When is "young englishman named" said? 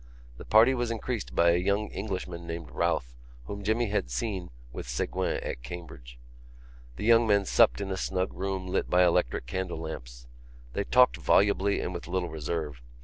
1.57-2.71